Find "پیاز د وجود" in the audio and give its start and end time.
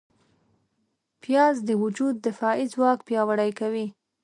1.21-2.15